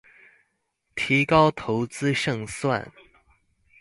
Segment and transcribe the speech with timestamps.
[0.95, 2.91] 提高投資勝算